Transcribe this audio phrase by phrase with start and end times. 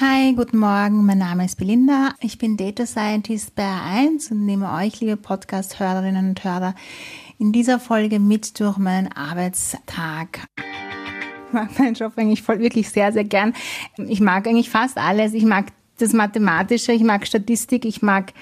[0.00, 1.06] Hi, guten Morgen.
[1.06, 2.14] Mein Name ist Belinda.
[2.20, 6.74] Ich bin Data Scientist bei A1 und nehme euch, liebe Podcast-Hörerinnen und Hörer,
[7.38, 10.48] in dieser Folge mit durch meinen Arbeitstag.
[10.56, 13.54] Ich mag meinen Job eigentlich voll, wirklich sehr, sehr gern.
[13.96, 15.32] Ich mag eigentlich fast alles.
[15.32, 15.66] Ich mag
[15.98, 18.32] das Mathematische, ich mag Statistik, ich mag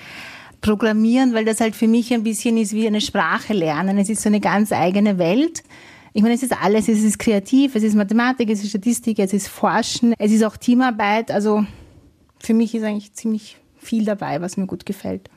[0.63, 3.99] Programmieren, weil das halt für mich ein bisschen ist wie eine Sprache lernen.
[3.99, 5.63] Es ist so eine ganz eigene Welt.
[6.15, 9.33] Ich meine, es ist alles, es ist kreativ, es ist Mathematik, es ist Statistik, es
[9.33, 11.31] ist Forschen, es ist auch Teamarbeit.
[11.31, 11.65] Also
[12.39, 15.31] für mich ist eigentlich ziemlich viel dabei, was mir gut gefällt.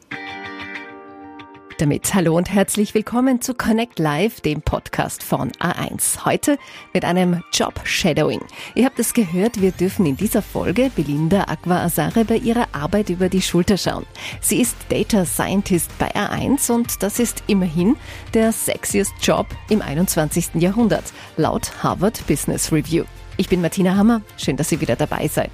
[1.77, 6.23] Damit hallo und herzlich willkommen zu Connect Live, dem Podcast von A1.
[6.23, 6.57] Heute
[6.93, 8.39] mit einem Job Shadowing.
[8.75, 13.09] Ihr habt es gehört, wir dürfen in dieser Folge Belinda Aqua Asare bei ihrer Arbeit
[13.09, 14.05] über die Schulter schauen.
[14.39, 17.97] Sie ist Data Scientist bei A1 und das ist immerhin
[18.33, 20.55] der sexiest Job im 21.
[20.55, 23.03] Jahrhundert, laut Harvard Business Review.
[23.35, 25.51] Ich bin Martina Hammer, schön, dass ihr wieder dabei seid.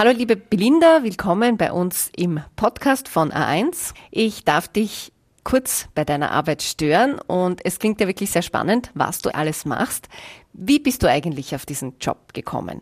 [0.00, 3.92] Hallo liebe Belinda, willkommen bei uns im Podcast von A1.
[4.10, 5.12] Ich darf dich
[5.44, 9.66] kurz bei deiner Arbeit stören und es klingt ja wirklich sehr spannend, was du alles
[9.66, 10.08] machst.
[10.54, 12.80] Wie bist du eigentlich auf diesen Job gekommen?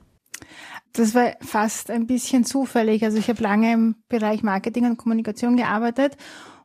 [0.92, 3.02] Das war fast ein bisschen zufällig.
[3.02, 6.16] Also ich habe lange im Bereich Marketing und Kommunikation gearbeitet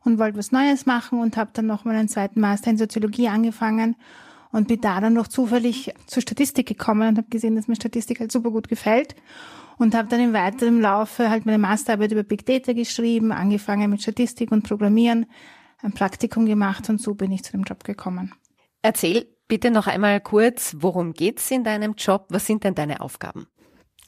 [0.04, 3.26] und wollte was Neues machen und habe dann noch mal einen zweiten Master in Soziologie
[3.26, 3.96] angefangen
[4.52, 8.20] und bin da dann noch zufällig zur Statistik gekommen und habe gesehen, dass mir Statistik
[8.20, 9.16] halt super gut gefällt
[9.78, 14.02] und habe dann im weiteren Laufe halt meine Masterarbeit über Big Data geschrieben, angefangen mit
[14.02, 15.26] Statistik und Programmieren,
[15.82, 18.32] ein Praktikum gemacht und so bin ich zu dem Job gekommen.
[18.82, 22.26] Erzähl bitte noch einmal kurz, worum geht's in deinem Job?
[22.28, 23.46] Was sind denn deine Aufgaben?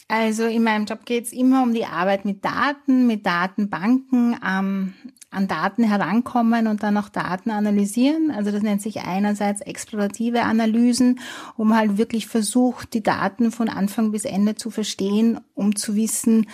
[0.08, 4.94] Also in meinem Job geht's immer um die Arbeit mit Daten, mit Datenbanken, ähm,
[5.30, 8.30] an Daten herankommen und dann auch Daten analysieren.
[8.30, 11.18] Also das nennt sich einerseits explorative Analysen,
[11.58, 16.46] man halt wirklich versucht, die Daten von Anfang bis Ende zu verstehen, um zu wissen,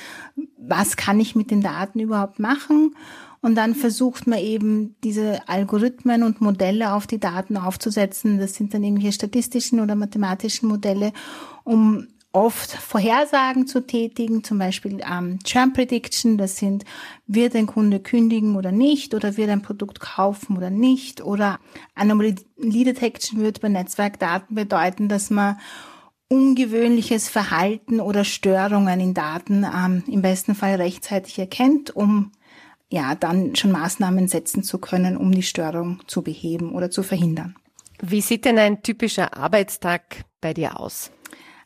[0.56, 2.96] was kann ich mit den Daten überhaupt machen.
[3.42, 8.38] Und dann versucht man eben diese Algorithmen und Modelle auf die Daten aufzusetzen.
[8.38, 11.12] Das sind dann irgendwelche statistischen oder mathematischen Modelle,
[11.64, 16.84] um oft Vorhersagen zu tätigen, zum Beispiel ähm, Churn Prediction, das sind,
[17.26, 21.60] wird ein Kunde kündigen oder nicht, oder wird ein Produkt kaufen oder nicht, oder
[21.94, 25.58] Anomaly Detection wird bei Netzwerkdaten bedeuten, dass man
[26.28, 32.32] ungewöhnliches Verhalten oder Störungen in Daten ähm, im besten Fall rechtzeitig erkennt, um
[32.88, 37.56] ja dann schon Maßnahmen setzen zu können, um die Störung zu beheben oder zu verhindern.
[38.00, 41.10] Wie sieht denn ein typischer Arbeitstag bei dir aus?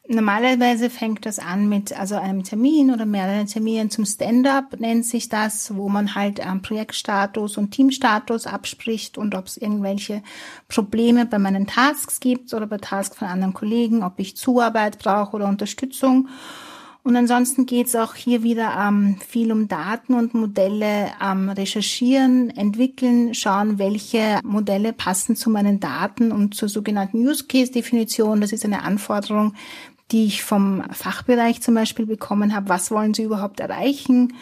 [0.08, 5.28] Normalerweise fängt das an mit also einem Termin oder mehreren Terminen zum Stand-up nennt sich
[5.28, 10.22] das, wo man halt ähm, Projektstatus und Teamstatus abspricht und ob es irgendwelche
[10.68, 15.36] Probleme bei meinen Tasks gibt oder bei Tasks von anderen Kollegen, ob ich Zuarbeit brauche
[15.36, 16.28] oder Unterstützung.
[17.02, 22.50] Und ansonsten geht es auch hier wieder ähm, viel um Daten und Modelle ähm, recherchieren,
[22.50, 28.40] entwickeln, schauen, welche Modelle passen zu meinen Daten und zur sogenannten Use Case Definition.
[28.40, 29.54] Das ist eine Anforderung,
[30.12, 32.68] die ich vom Fachbereich zum Beispiel bekommen habe.
[32.68, 34.34] Was wollen Sie überhaupt erreichen?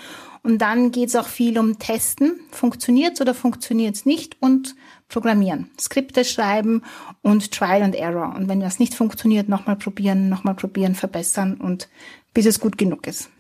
[0.43, 2.39] Und dann geht es auch viel um Testen.
[2.51, 4.37] Funktioniert's oder funktioniert's nicht?
[4.41, 4.77] Und
[5.09, 6.83] Programmieren, Skripte schreiben
[7.23, 8.35] und Trial and Error.
[8.35, 11.89] Und wenn das nicht funktioniert, nochmal probieren, nochmal probieren, verbessern und
[12.35, 13.31] bis es gut genug ist.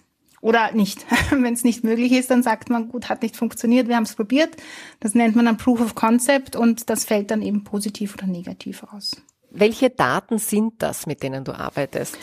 [0.41, 1.05] Oder nicht.
[1.31, 4.15] wenn es nicht möglich ist, dann sagt man, gut, hat nicht funktioniert, wir haben es
[4.15, 4.56] probiert.
[5.01, 8.83] Das nennt man dann Proof of Concept und das fällt dann eben positiv oder negativ
[8.93, 9.23] aus.
[9.54, 12.19] Welche Daten sind das, mit denen du arbeitest?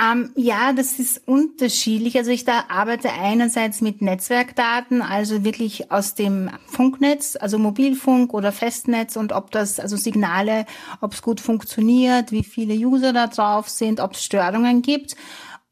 [0.00, 2.16] Ähm, ja, das ist unterschiedlich.
[2.16, 8.50] Also ich da arbeite einerseits mit Netzwerkdaten, also wirklich aus dem Funknetz, also Mobilfunk oder
[8.50, 10.64] Festnetz und ob das, also Signale,
[11.02, 15.16] ob es gut funktioniert, wie viele User da drauf sind, ob es Störungen gibt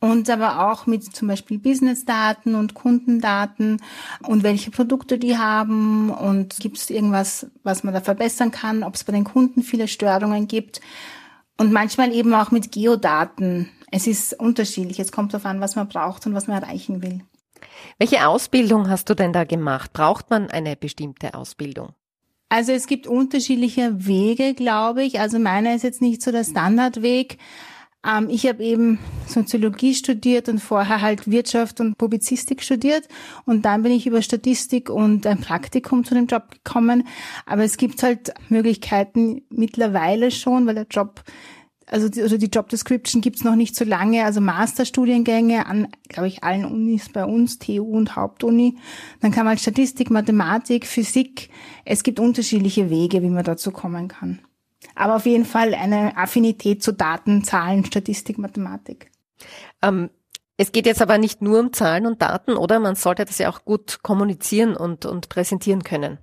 [0.00, 3.82] und aber auch mit zum Beispiel Businessdaten und Kundendaten
[4.26, 8.94] und welche Produkte die haben und gibt es irgendwas, was man da verbessern kann, ob
[8.94, 10.80] es bei den Kunden viele Störungen gibt
[11.56, 13.68] und manchmal eben auch mit Geodaten.
[13.90, 17.22] Es ist unterschiedlich, es kommt darauf an, was man braucht und was man erreichen will.
[17.98, 19.92] Welche Ausbildung hast du denn da gemacht?
[19.92, 21.94] Braucht man eine bestimmte Ausbildung?
[22.48, 25.20] Also es gibt unterschiedliche Wege, glaube ich.
[25.20, 27.38] Also meiner ist jetzt nicht so der Standardweg.
[28.06, 33.08] Ähm, ich habe eben Soziologie studiert und vorher halt Wirtschaft und Publizistik studiert
[33.44, 37.06] und dann bin ich über Statistik und ein Praktikum zu dem Job gekommen.
[37.46, 41.24] Aber es gibt halt Möglichkeiten mittlerweile schon, weil der Job
[41.90, 46.28] also die, also die Job Description gibt's noch nicht so lange, also Masterstudiengänge an, glaube
[46.28, 48.76] ich, allen Unis bei uns, TU und Hauptuni.
[49.20, 51.48] Dann kann man halt Statistik, Mathematik, Physik.
[51.84, 54.40] Es gibt unterschiedliche Wege, wie man dazu kommen kann.
[54.94, 59.10] Aber auf jeden Fall eine Affinität zu Daten, Zahlen, Statistik, Mathematik.
[59.82, 60.10] Ähm,
[60.56, 62.80] es geht jetzt aber nicht nur um Zahlen und Daten, oder?
[62.80, 66.18] Man sollte das ja auch gut kommunizieren und, und präsentieren können.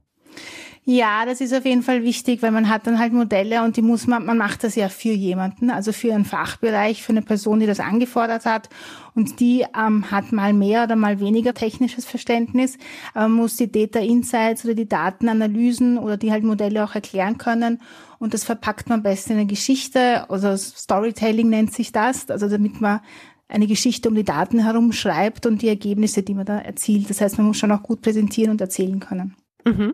[0.88, 3.82] Ja, das ist auf jeden Fall wichtig, weil man hat dann halt Modelle und die
[3.82, 7.60] muss man, man macht das ja für jemanden, also für einen Fachbereich, für eine Person,
[7.60, 8.70] die das angefordert hat
[9.16, 12.78] und die ähm, hat mal mehr oder mal weniger technisches Verständnis,
[13.16, 17.40] aber man muss die Data Insights oder die Datenanalysen oder die halt Modelle auch erklären
[17.40, 17.82] können
[18.20, 22.48] und das verpackt man am besten in eine Geschichte, also Storytelling nennt sich das, also
[22.48, 23.00] damit man
[23.48, 27.10] eine Geschichte um die Daten herum schreibt und die Ergebnisse, die man da erzielt.
[27.12, 29.36] Das heißt, man muss schon auch gut präsentieren und erzählen können.
[29.66, 29.94] Mhm.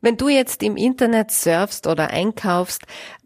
[0.00, 2.82] Wenn du jetzt im Internet surfst oder einkaufst,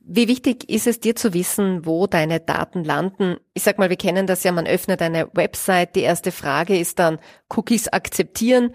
[0.06, 3.36] wie wichtig ist es dir zu wissen, wo deine Daten landen?
[3.54, 6.98] Ich sag mal, wir kennen das ja, man öffnet eine Website, die erste Frage ist
[6.98, 8.74] dann Cookies akzeptieren.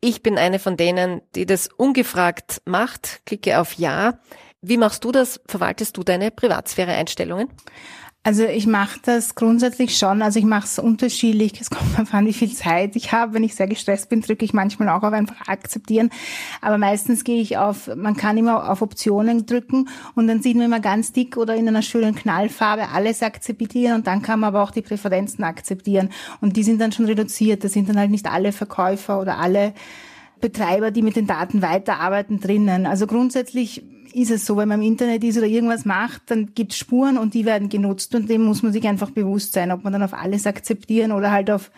[0.00, 4.20] Ich bin eine von denen, die das ungefragt macht, klicke auf Ja.
[4.60, 5.40] Wie machst du das?
[5.46, 7.48] Verwaltest du deine Privatsphäre-Einstellungen?
[8.28, 10.20] Also ich mache das grundsätzlich schon.
[10.20, 11.58] Also ich mache es unterschiedlich.
[11.62, 13.32] Es kommt darauf an, wie viel Zeit ich habe.
[13.32, 16.10] Wenn ich sehr gestresst bin, drücke ich manchmal auch auf einfach akzeptieren.
[16.60, 20.66] Aber meistens gehe ich auf, man kann immer auf Optionen drücken und dann sieht man
[20.66, 24.62] immer ganz dick oder in einer schönen Knallfarbe alles akzeptieren und dann kann man aber
[24.62, 26.10] auch die Präferenzen akzeptieren.
[26.42, 27.64] Und die sind dann schon reduziert.
[27.64, 29.72] Das sind dann halt nicht alle Verkäufer oder alle
[30.40, 32.86] Betreiber, die mit den Daten weiterarbeiten drinnen.
[32.86, 36.72] Also grundsätzlich ist es so, wenn man im Internet ist oder irgendwas macht, dann gibt
[36.72, 39.84] es Spuren und die werden genutzt und dem muss man sich einfach bewusst sein, ob
[39.84, 41.70] man dann auf alles akzeptieren oder halt auf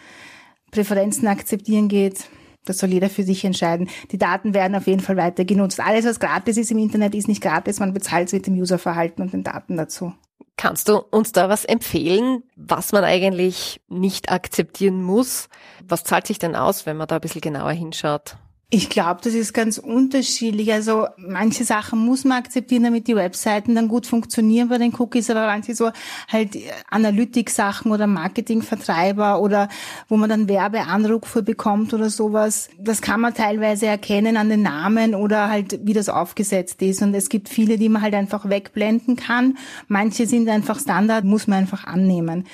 [0.70, 2.24] Präferenzen akzeptieren geht.
[2.64, 3.88] Das soll jeder für sich entscheiden.
[4.12, 5.80] Die Daten werden auf jeden Fall weiter genutzt.
[5.80, 7.80] Alles, was gratis ist im Internet, ist nicht gratis.
[7.80, 10.12] Man bezahlt es mit dem Userverhalten und den Daten dazu.
[10.56, 15.48] Kannst du uns da was empfehlen, was man eigentlich nicht akzeptieren muss?
[15.88, 18.36] Was zahlt sich denn aus, wenn man da ein bisschen genauer hinschaut?
[18.72, 20.72] Ich glaube, das ist ganz unterschiedlich.
[20.72, 25.28] Also manche Sachen muss man akzeptieren, damit die Webseiten dann gut funktionieren bei den Cookies,
[25.28, 25.90] aber manche so
[26.28, 26.56] halt
[26.88, 29.68] Analytik-Sachen oder Marketingvertreiber oder
[30.08, 35.16] wo man dann Werbeanrufe bekommt oder sowas, das kann man teilweise erkennen an den Namen
[35.16, 37.02] oder halt wie das aufgesetzt ist.
[37.02, 39.58] Und es gibt viele, die man halt einfach wegblenden kann.
[39.88, 42.46] Manche sind einfach Standard, muss man einfach annehmen.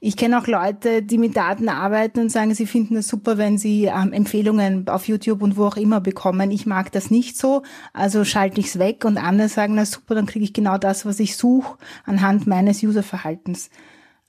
[0.00, 3.56] Ich kenne auch Leute, die mit Daten arbeiten und sagen, sie finden es super, wenn
[3.56, 6.50] sie ähm, Empfehlungen auf YouTube und wo auch immer bekommen.
[6.50, 7.62] Ich mag das nicht so,
[7.92, 11.06] also schalte ich es weg und andere sagen, na super, dann kriege ich genau das,
[11.06, 13.70] was ich suche anhand meines Userverhaltens.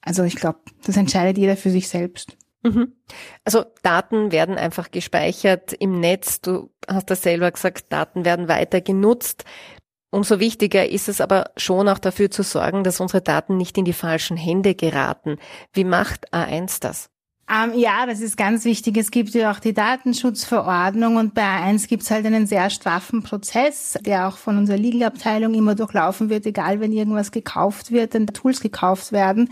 [0.01, 2.37] Also ich glaube, das entscheidet jeder für sich selbst.
[2.61, 2.93] Mhm.
[3.43, 6.39] Also Daten werden einfach gespeichert im Netz.
[6.39, 9.43] Du hast das selber gesagt, Daten werden weiter genutzt.
[10.11, 13.85] Umso wichtiger ist es aber schon auch dafür zu sorgen, dass unsere Daten nicht in
[13.85, 15.37] die falschen Hände geraten.
[15.73, 17.09] Wie macht A1 das?
[17.53, 18.97] Ähm, ja, das ist ganz wichtig.
[18.97, 23.21] Es gibt ja auch die Datenschutzverordnung und bei A1 gibt es halt einen sehr straffen
[23.21, 28.25] Prozess, der auch von unserer Legal-Abteilung immer durchlaufen wird, egal wenn irgendwas gekauft wird, wenn
[28.27, 29.49] Tools gekauft werden,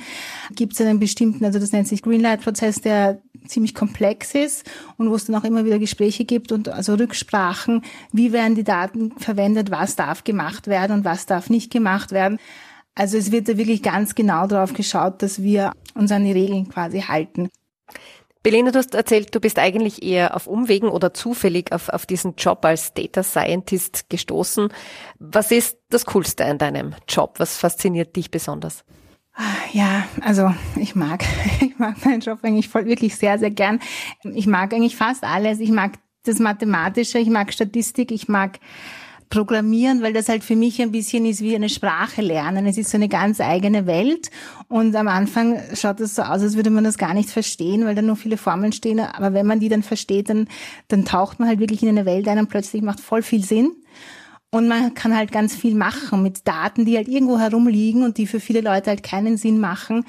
[0.56, 5.16] gibt es einen bestimmten, also das nennt sich Greenlight-Prozess, der ziemlich komplex ist und wo
[5.16, 9.70] es dann auch immer wieder Gespräche gibt und also Rücksprachen, wie werden die Daten verwendet,
[9.70, 12.40] was darf gemacht werden und was darf nicht gemacht werden.
[12.96, 16.68] Also es wird da wirklich ganz genau darauf geschaut, dass wir uns an die Regeln
[16.68, 17.50] quasi halten.
[18.44, 22.36] Belena, du hast erzählt, du bist eigentlich eher auf Umwegen oder zufällig auf, auf diesen
[22.36, 24.70] Job als Data Scientist gestoßen.
[25.20, 27.36] Was ist das Coolste an deinem Job?
[27.38, 28.84] Was fasziniert dich besonders?
[29.74, 31.24] Ja, also ich mag,
[31.62, 33.80] ich mag meinen Job eigentlich voll, wirklich sehr, sehr gern.
[34.24, 35.60] Ich mag eigentlich fast alles.
[35.60, 38.60] Ich mag das Mathematische, ich mag Statistik, ich mag
[39.32, 42.68] Programmieren, weil das halt für mich ein bisschen ist wie eine Sprache lernen.
[42.68, 44.30] Es ist so eine ganz eigene Welt
[44.68, 47.96] und am Anfang schaut es so aus, als würde man das gar nicht verstehen, weil
[47.96, 49.00] da nur viele Formeln stehen.
[49.00, 50.48] Aber wenn man die dann versteht, dann,
[50.90, 53.72] dann taucht man halt wirklich in eine Welt ein und plötzlich macht voll viel Sinn.
[54.52, 58.28] Und man kann halt ganz viel machen mit Daten, die halt irgendwo herumliegen und die
[58.28, 60.06] für viele Leute halt keinen Sinn machen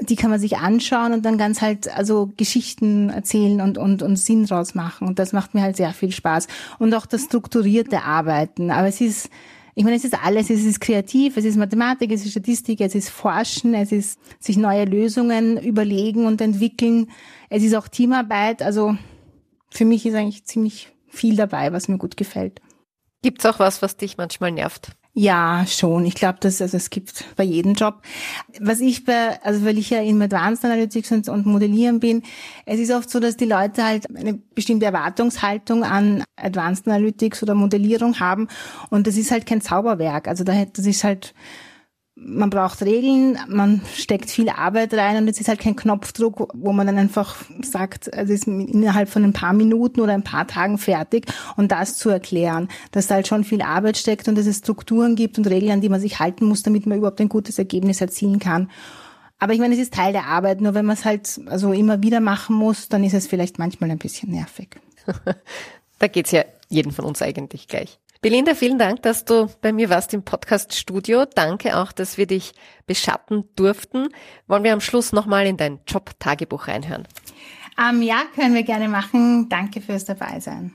[0.00, 4.16] die kann man sich anschauen und dann ganz halt also Geschichten erzählen und, und, und
[4.16, 5.06] Sinn draus machen.
[5.06, 6.48] Und das macht mir halt sehr viel Spaß.
[6.78, 8.70] Und auch das strukturierte Arbeiten.
[8.70, 9.30] Aber es ist,
[9.74, 12.94] ich meine, es ist alles, es ist kreativ, es ist Mathematik, es ist Statistik, es
[12.94, 17.10] ist Forschen, es ist sich neue Lösungen überlegen und entwickeln.
[17.48, 18.62] Es ist auch Teamarbeit.
[18.62, 18.96] Also
[19.70, 22.60] für mich ist eigentlich ziemlich viel dabei, was mir gut gefällt.
[23.22, 24.90] Gibt's auch was, was dich manchmal nervt?
[25.16, 26.04] Ja, schon.
[26.06, 28.02] Ich glaube, dass also es gibt bei jedem Job.
[28.58, 32.24] Was ich bei, also weil ich ja in Advanced Analytics und, und Modellieren bin,
[32.66, 37.54] es ist oft so, dass die Leute halt eine bestimmte Erwartungshaltung an Advanced Analytics oder
[37.54, 38.48] Modellierung haben
[38.90, 40.26] und das ist halt kein Zauberwerk.
[40.26, 41.32] Also da das ist halt
[42.16, 46.72] man braucht Regeln, man steckt viel Arbeit rein und es ist halt kein Knopfdruck, wo
[46.72, 50.78] man dann einfach sagt, es ist innerhalb von ein paar Minuten oder ein paar Tagen
[50.78, 54.58] fertig und das zu erklären, dass da halt schon viel Arbeit steckt und dass es
[54.58, 57.58] Strukturen gibt und Regeln, an die man sich halten muss, damit man überhaupt ein gutes
[57.58, 58.70] Ergebnis erzielen kann.
[59.40, 62.02] Aber ich meine, es ist Teil der Arbeit, nur wenn man es halt also immer
[62.02, 64.80] wieder machen muss, dann ist es vielleicht manchmal ein bisschen nervig.
[65.98, 67.98] da geht's ja jeden von uns eigentlich gleich.
[68.24, 71.26] Belinda, vielen Dank, dass du bei mir warst im Podcast-Studio.
[71.26, 72.54] Danke auch, dass wir dich
[72.86, 74.08] beschatten durften.
[74.46, 77.06] Wollen wir am Schluss nochmal in dein Job-Tagebuch reinhören?
[77.78, 79.50] Ähm, ja, können wir gerne machen.
[79.50, 80.74] Danke fürs Dabeisein.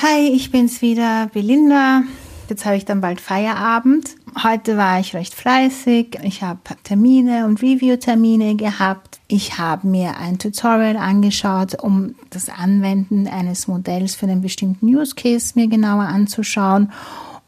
[0.00, 2.04] Hi, ich bin's wieder, Belinda.
[2.48, 4.14] Jetzt habe ich dann bald Feierabend.
[4.34, 6.18] Heute war ich recht fleißig.
[6.22, 9.20] Ich habe Termine und Review-Termine gehabt.
[9.28, 15.14] Ich habe mir ein Tutorial angeschaut, um das Anwenden eines Modells für einen bestimmten Use
[15.14, 16.92] Case mir genauer anzuschauen.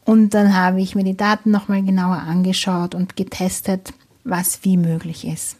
[0.05, 3.93] Und dann habe ich mir die Daten nochmal genauer angeschaut und getestet,
[4.25, 5.57] was wie möglich ist.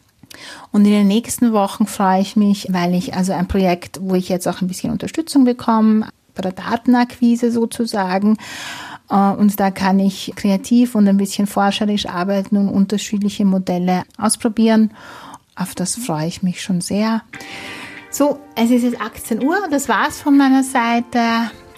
[0.71, 4.29] Und in den nächsten Wochen freue ich mich, weil ich also ein Projekt, wo ich
[4.29, 8.37] jetzt auch ein bisschen Unterstützung bekomme, bei der Datenakquise sozusagen.
[9.09, 14.91] Äh, und da kann ich kreativ und ein bisschen forscherisch arbeiten und unterschiedliche Modelle ausprobieren.
[15.55, 17.21] Auf das freue ich mich schon sehr.
[18.11, 19.57] So, es ist jetzt 18 Uhr.
[19.69, 21.19] Das war's von meiner Seite.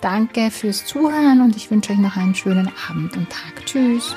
[0.01, 3.65] Danke fürs Zuhören und ich wünsche euch noch einen schönen Abend und Tag.
[3.65, 4.15] Tschüss.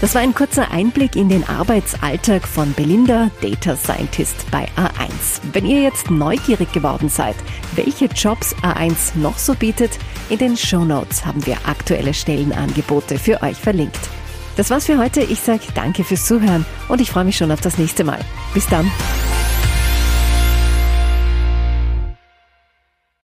[0.00, 5.40] Das war ein kurzer Einblick in den Arbeitsalltag von Belinda, Data Scientist bei A1.
[5.52, 7.34] Wenn ihr jetzt neugierig geworden seid,
[7.74, 13.42] welche Jobs A1 noch so bietet, in den Show Notes haben wir aktuelle Stellenangebote für
[13.42, 14.08] euch verlinkt.
[14.56, 15.20] Das war's für heute.
[15.20, 18.20] Ich sage danke fürs Zuhören und ich freue mich schon auf das nächste Mal.
[18.54, 18.88] Bis dann.